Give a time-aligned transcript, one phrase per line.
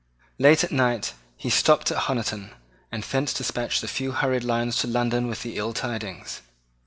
[0.39, 2.49] Late at night he stopped at Honiton,
[2.91, 6.41] and thence despatched a few hurried lines to London with the ill tidings.